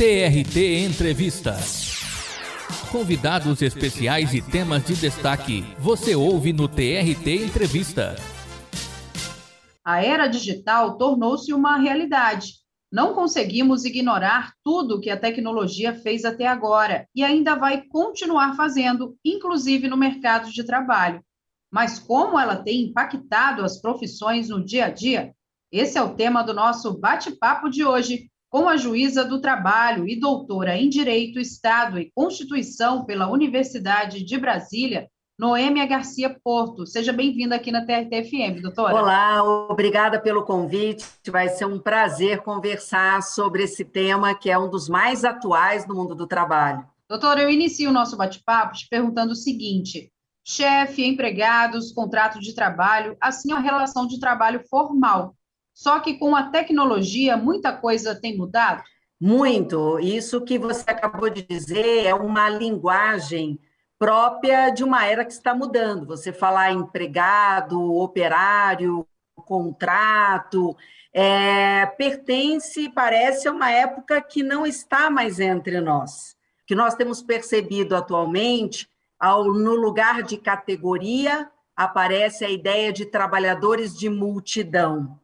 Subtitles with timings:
[0.00, 1.58] TRT Entrevista.
[2.90, 5.62] Convidados especiais e temas de destaque.
[5.78, 8.16] Você ouve no TRT Entrevista.
[9.84, 12.54] A era digital tornou-se uma realidade.
[12.90, 19.18] Não conseguimos ignorar tudo que a tecnologia fez até agora e ainda vai continuar fazendo,
[19.22, 21.22] inclusive no mercado de trabalho.
[21.70, 25.34] Mas como ela tem impactado as profissões no dia a dia?
[25.70, 30.18] Esse é o tema do nosso bate-papo de hoje com a juíza do trabalho e
[30.18, 36.84] doutora em Direito, Estado e Constituição pela Universidade de Brasília, Noêmia Garcia Porto.
[36.84, 38.92] Seja bem-vinda aqui na TRT-FM, doutora.
[38.92, 41.06] Olá, obrigada pelo convite.
[41.30, 45.94] Vai ser um prazer conversar sobre esse tema que é um dos mais atuais no
[45.94, 46.84] mundo do trabalho.
[47.08, 50.12] Doutora, eu inicio o nosso bate-papo te perguntando o seguinte:
[50.44, 55.36] chefe, empregados, contrato de trabalho, assim a relação de trabalho formal
[55.80, 58.82] só que com a tecnologia, muita coisa tem mudado?
[59.18, 59.98] Muito.
[59.98, 63.58] Isso que você acabou de dizer é uma linguagem
[63.98, 66.06] própria de uma era que está mudando.
[66.06, 70.76] Você falar empregado, operário, contrato,
[71.14, 76.36] é, pertence, parece, a uma época que não está mais entre nós.
[76.66, 78.86] Que nós temos percebido atualmente,
[79.18, 85.18] ao, no lugar de categoria, aparece a ideia de trabalhadores de multidão.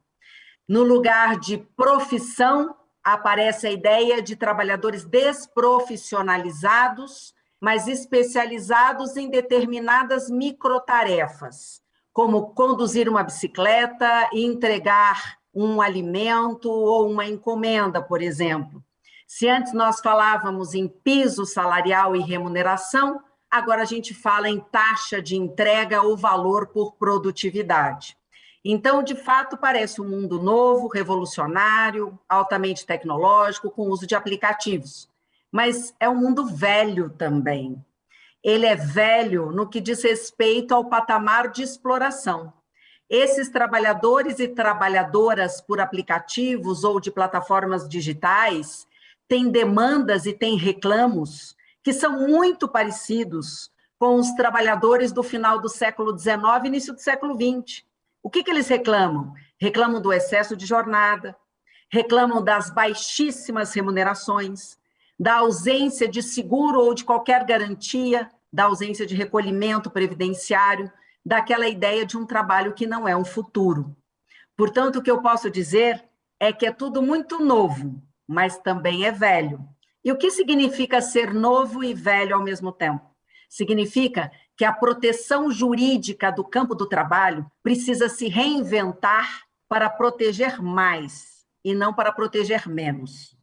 [0.69, 11.81] No lugar de profissão, aparece a ideia de trabalhadores desprofissionalizados, mas especializados em determinadas microtarefas,
[12.13, 18.83] como conduzir uma bicicleta e entregar um alimento ou uma encomenda, por exemplo.
[19.27, 25.23] Se antes nós falávamos em piso salarial e remuneração, agora a gente fala em taxa
[25.23, 28.17] de entrega ou valor por produtividade.
[28.69, 35.09] Então, de fato, parece um mundo novo, revolucionário, altamente tecnológico, com uso de aplicativos.
[35.53, 37.81] Mas é um mundo velho também.
[38.43, 42.53] Ele é velho no que diz respeito ao patamar de exploração.
[43.09, 48.85] Esses trabalhadores e trabalhadoras por aplicativos ou de plataformas digitais
[49.29, 55.69] têm demandas e têm reclamos que são muito parecidos com os trabalhadores do final do
[55.69, 57.87] século XIX e início do século XX
[58.27, 59.33] o que, que eles reclamam?
[59.57, 61.37] Reclamam do excesso de jornada,
[61.89, 64.77] reclamam das baixíssimas remunerações,
[65.17, 70.91] da ausência de seguro ou de qualquer garantia, da ausência de recolhimento previdenciário,
[71.25, 73.97] daquela ideia de um trabalho que não é um futuro.
[74.57, 76.05] Portanto, o que eu posso dizer
[76.41, 79.65] é que é tudo muito novo, mas também é velho.
[80.05, 83.09] E o que significa ser novo e velho ao mesmo tempo?
[83.49, 91.45] Significa que a proteção jurídica do campo do trabalho precisa se reinventar para proteger mais
[91.65, 93.37] e não para proteger menos.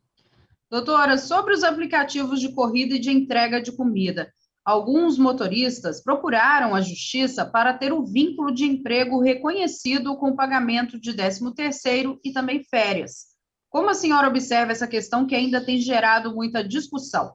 [0.69, 4.33] Doutora, sobre os aplicativos de corrida e de entrega de comida,
[4.65, 10.99] alguns motoristas procuraram a justiça para ter o vínculo de emprego reconhecido com o pagamento
[10.99, 13.33] de 13º e também férias.
[13.69, 17.33] Como a senhora observa essa questão que ainda tem gerado muita discussão?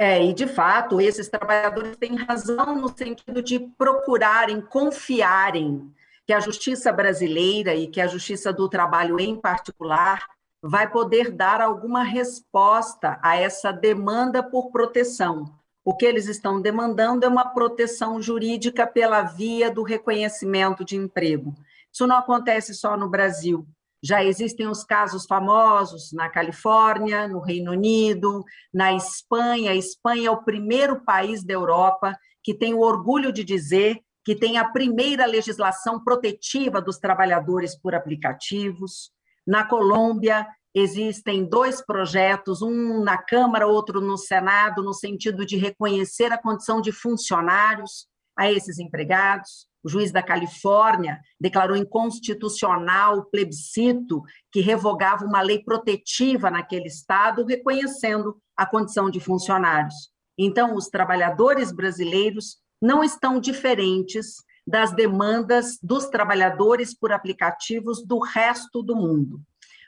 [0.00, 5.92] É, e de fato, esses trabalhadores têm razão no sentido de procurarem, confiarem
[6.24, 10.24] que a justiça brasileira e que a justiça do trabalho em particular
[10.62, 15.52] vai poder dar alguma resposta a essa demanda por proteção.
[15.84, 21.56] O que eles estão demandando é uma proteção jurídica pela via do reconhecimento de emprego.
[21.92, 23.66] Isso não acontece só no Brasil.
[24.02, 29.72] Já existem os casos famosos na Califórnia, no Reino Unido, na Espanha.
[29.72, 34.34] A Espanha é o primeiro país da Europa que tem o orgulho de dizer que
[34.34, 39.10] tem a primeira legislação protetiva dos trabalhadores por aplicativos.
[39.46, 46.30] Na Colômbia, existem dois projetos, um na Câmara, outro no Senado, no sentido de reconhecer
[46.30, 48.06] a condição de funcionários
[48.38, 54.22] a esses empregados o juiz da Califórnia declarou inconstitucional o plebiscito
[54.52, 59.94] que revogava uma lei protetiva naquele estado, reconhecendo a condição de funcionários.
[60.36, 64.36] Então, os trabalhadores brasileiros não estão diferentes
[64.66, 69.40] das demandas dos trabalhadores por aplicativos do resto do mundo.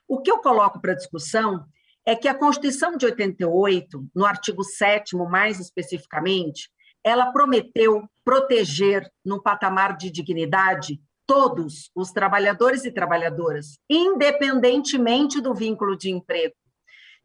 [0.08, 1.66] O que eu coloco para discussão
[2.06, 6.70] é que a Constituição de 88, no artigo 7 mais especificamente,
[7.04, 15.96] ela prometeu proteger no patamar de dignidade todos os trabalhadores e trabalhadoras, independentemente do vínculo
[15.96, 16.54] de emprego.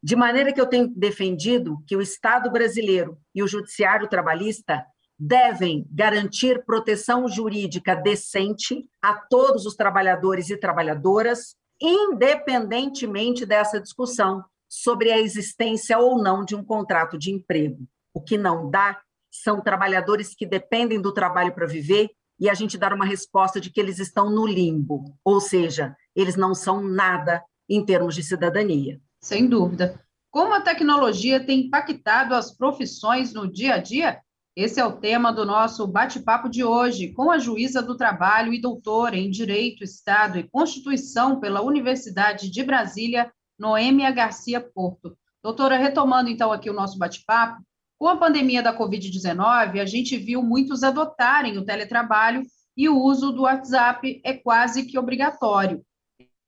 [0.02, 4.84] De maneira que eu tenho defendido que o Estado brasileiro e o Judiciário Trabalhista
[5.18, 15.10] devem garantir proteção jurídica decente a todos os trabalhadores e trabalhadoras, independentemente dessa discussão sobre
[15.10, 17.86] a existência ou não de um contrato de emprego.
[18.14, 19.00] O que não dá
[19.42, 23.70] são trabalhadores que dependem do trabalho para viver e a gente dar uma resposta de
[23.70, 29.00] que eles estão no limbo, ou seja, eles não são nada em termos de cidadania.
[29.20, 30.00] Sem dúvida.
[30.30, 34.20] Como a tecnologia tem impactado as profissões no dia a dia?
[34.54, 38.60] Esse é o tema do nosso bate-papo de hoje, com a juíza do trabalho e
[38.60, 45.16] doutora em Direito, Estado e Constituição pela Universidade de Brasília, Noêmia Garcia Porto.
[45.42, 47.62] Doutora, retomando então aqui o nosso bate-papo,
[47.98, 52.42] com a pandemia da Covid-19, a gente viu muitos adotarem o teletrabalho
[52.76, 55.82] e o uso do WhatsApp é quase que obrigatório.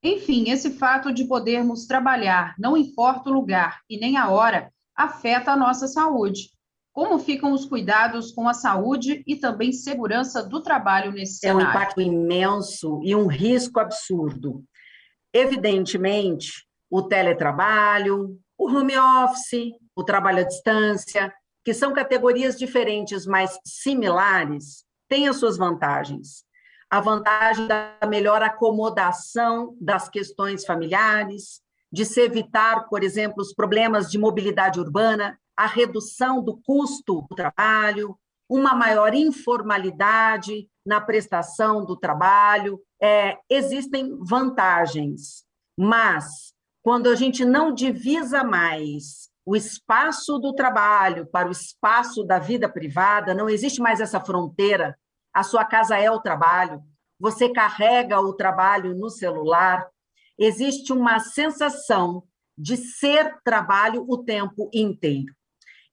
[0.02, 5.52] Enfim, esse fato de podermos trabalhar, não importa o lugar e nem a hora, afeta
[5.52, 6.50] a nossa saúde.
[6.92, 11.62] Como ficam os cuidados com a saúde e também segurança do trabalho nesse é cenário?
[11.62, 14.64] É um impacto imenso e um risco absurdo.
[15.32, 21.32] Evidentemente, o teletrabalho, o home office, o trabalho à distância,
[21.64, 26.44] que são categorias diferentes, mas similares, têm as suas vantagens.
[26.90, 31.60] A vantagem da melhor acomodação das questões familiares,
[31.92, 37.34] de se evitar, por exemplo, os problemas de mobilidade urbana, a redução do custo do
[37.34, 38.16] trabalho,
[38.48, 42.80] uma maior informalidade na prestação do trabalho.
[43.02, 45.44] É, existem vantagens,
[45.76, 52.38] mas quando a gente não divisa mais o espaço do trabalho para o espaço da
[52.38, 54.94] vida privada, não existe mais essa fronteira.
[55.32, 56.82] A sua casa é o trabalho,
[57.18, 59.88] você carrega o trabalho no celular.
[60.38, 62.24] Existe uma sensação
[62.58, 65.34] de ser trabalho o tempo inteiro.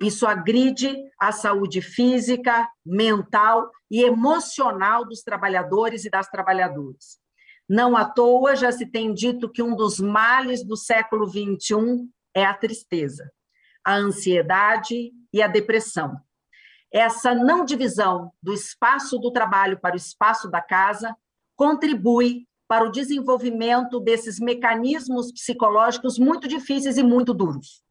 [0.02, 7.22] Isso agride a saúde física, mental e emocional dos trabalhadores e das trabalhadoras.
[7.70, 12.06] Não à toa já se tem dito que um dos males do século XXI
[12.36, 13.32] é a tristeza
[13.86, 16.20] a ansiedade e a depressão.
[16.92, 21.16] Essa não divisão do espaço do trabalho para o espaço da casa
[21.56, 27.84] contribui para o desenvolvimento desses mecanismos psicológicos muito difíceis e muito duros.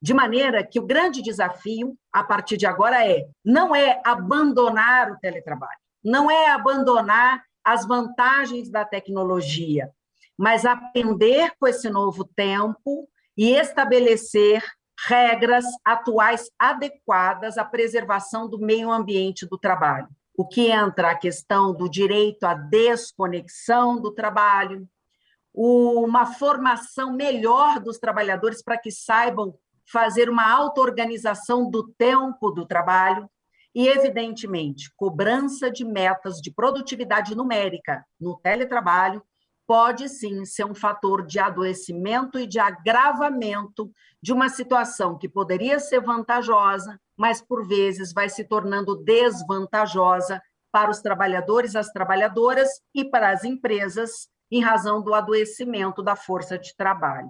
[0.00, 5.18] De maneira que o grande desafio, a partir de agora, é não é abandonar o
[5.18, 9.90] teletrabalho, não é abandonar as vantagens da tecnologia,
[10.36, 14.62] mas aprender com esse novo tempo e estabelecer
[15.06, 20.08] regras atuais adequadas à preservação do meio ambiente do trabalho.
[20.36, 24.88] O que entra a questão do direito à desconexão do trabalho,
[25.54, 29.54] uma formação melhor dos trabalhadores para que saibam
[29.90, 33.28] fazer uma auto-organização do tempo do trabalho
[33.74, 39.22] e, evidentemente, cobrança de metas de produtividade numérica no teletrabalho
[39.68, 43.92] pode sim ser um fator de adoecimento e de agravamento
[44.22, 50.40] de uma situação que poderia ser vantajosa, mas por vezes vai se tornando desvantajosa
[50.72, 56.58] para os trabalhadores, as trabalhadoras e para as empresas, em razão do adoecimento da força
[56.58, 57.28] de trabalho.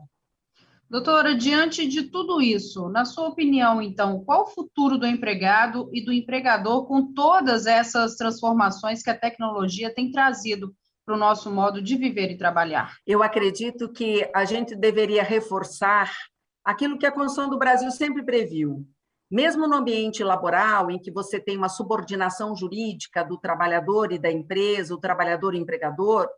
[0.88, 6.05] Doutora, diante de tudo isso, na sua opinião, então, qual o futuro do empregado e
[6.05, 10.73] do empregador com todas essas transformações que a tecnologia tem trazido
[11.08, 12.99] para o nosso modo de viver e trabalhar?
[13.06, 16.14] Eu acredito que a gente deveria reforçar
[16.62, 18.87] aquilo que a Constituição do Brasil sempre previu.
[19.31, 24.30] Mesmo no ambiente laboral, em que você tem uma subordinação jurídica do trabalhador e da
[24.30, 26.28] empresa, o trabalhador e o empregador,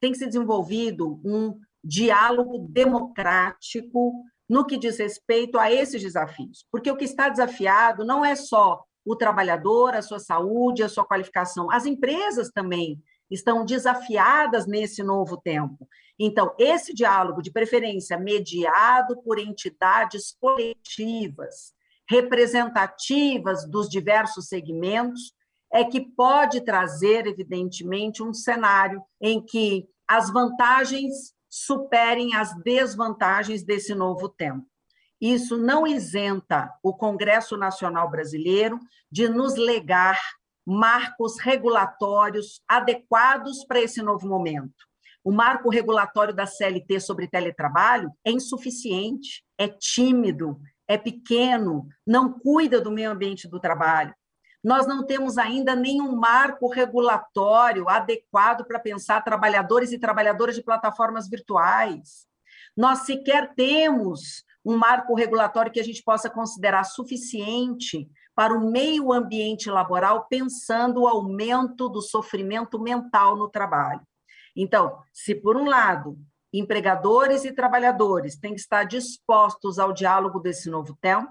[0.00, 6.64] tem que ser desenvolvido um diálogo democrático no que diz respeito a esses desafios.
[6.72, 11.04] Porque o que está desafiado não é só o trabalhador, a sua saúde, a sua
[11.04, 12.98] qualificação, as empresas também
[13.34, 15.88] estão desafiadas nesse novo tempo.
[16.18, 21.74] Então, esse diálogo, de preferência mediado por entidades coletivas,
[22.08, 25.34] representativas dos diversos segmentos,
[25.72, 33.94] é que pode trazer, evidentemente, um cenário em que as vantagens superem as desvantagens desse
[33.94, 34.66] novo tempo.
[35.20, 38.78] Isso não isenta o Congresso Nacional Brasileiro
[39.10, 40.20] de nos legar
[40.66, 44.74] marcos regulatórios adequados para esse novo momento.
[45.22, 52.80] O marco regulatório da CLT sobre teletrabalho é insuficiente, é tímido, é pequeno, não cuida
[52.80, 54.14] do meio ambiente do trabalho.
[54.62, 61.28] Nós não temos ainda nenhum marco regulatório adequado para pensar trabalhadores e trabalhadoras de plataformas
[61.28, 62.26] virtuais.
[62.76, 69.12] Nós sequer temos um marco regulatório que a gente possa considerar suficiente para o meio
[69.12, 74.00] ambiente laboral, pensando o aumento do sofrimento mental no trabalho.
[74.56, 76.18] Então, se por um lado
[76.52, 81.28] empregadores e trabalhadores têm que estar dispostos ao diálogo desse novo tempo,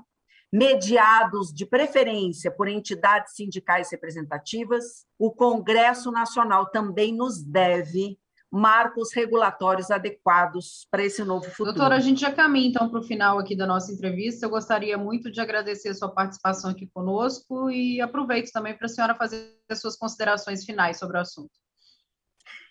[0.52, 5.04] mediados de preferência por entidades sindicais representativas.
[5.18, 8.20] O Congresso Nacional também nos deve
[8.54, 11.74] marcos regulatórios adequados para esse novo futuro.
[11.74, 14.46] Doutora, a gente já caminha então para o final aqui da nossa entrevista.
[14.46, 18.90] Eu gostaria muito de agradecer a sua participação aqui conosco e aproveito também para a
[18.90, 21.50] senhora fazer as suas considerações finais sobre o assunto.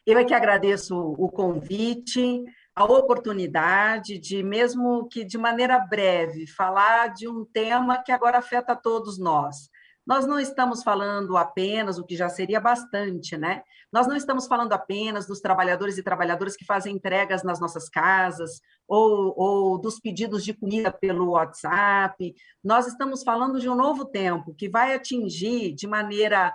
[0.07, 2.45] Eu é que agradeço o convite,
[2.77, 8.77] a oportunidade de, mesmo que de maneira breve, falar de um tema que agora afeta
[8.77, 9.69] todos nós.
[10.07, 13.63] Nós não estamos falando apenas, o que já seria bastante, né?
[13.93, 18.61] Nós não estamos falando apenas dos trabalhadores e trabalhadoras que fazem entregas nas nossas casas,
[18.89, 22.35] ou, ou dos pedidos de comida pelo WhatsApp.
[22.65, 26.53] Nós estamos falando de um novo tempo que vai atingir de maneira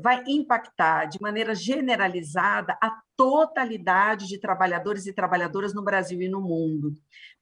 [0.00, 6.40] vai impactar de maneira generalizada a totalidade de trabalhadores e trabalhadoras no Brasil e no
[6.40, 6.92] mundo.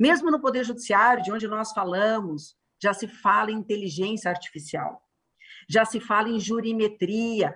[0.01, 5.03] Mesmo no Poder Judiciário, de onde nós falamos, já se fala em inteligência artificial,
[5.69, 7.55] já se fala em jurimetria,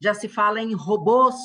[0.00, 1.36] já se fala em robôs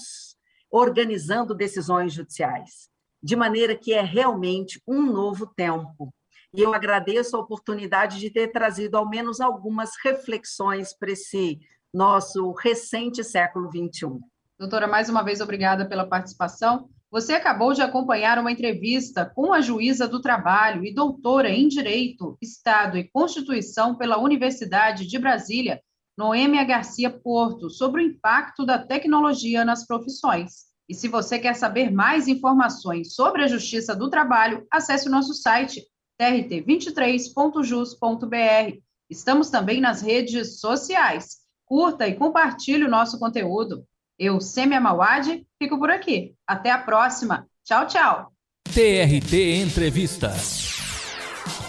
[0.71, 2.89] organizando decisões judiciais,
[3.21, 6.13] de maneira que é realmente um novo tempo.
[6.53, 11.59] E eu agradeço a oportunidade de ter trazido ao menos algumas reflexões para esse
[11.93, 14.19] nosso recente século XXI.
[14.57, 16.89] Doutora, mais uma vez, obrigada pela participação.
[17.11, 22.35] Você acabou de acompanhar uma entrevista com a juíza do trabalho e doutora em Direito,
[22.41, 25.79] Estado e Constituição pela Universidade de Brasília,
[26.17, 30.71] Noêmia Garcia Porto, sobre o impacto da tecnologia nas profissões.
[30.87, 35.33] E se você quer saber mais informações sobre a Justiça do Trabalho, acesse o nosso
[35.33, 35.83] site
[36.21, 38.77] trt23.jus.br.
[39.09, 43.83] Estamos também nas redes sociais curta e compartilhe o nosso conteúdo.
[44.17, 46.35] Eu, Semi Amawad, fico por aqui.
[46.45, 47.47] Até a próxima.
[47.65, 48.31] Tchau, tchau.
[48.65, 50.31] TRT Entrevista.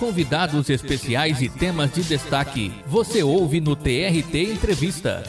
[0.05, 5.23] Convidados especiais e temas de destaque você ouve no TRT Entrevista.